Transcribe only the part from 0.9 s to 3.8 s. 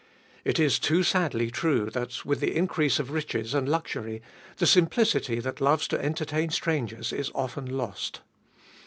sadly true that, with the increase of riches and